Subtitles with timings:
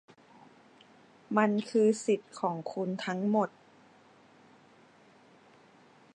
[1.37, 3.49] มันคือสิทธิของคุณทั้งหมด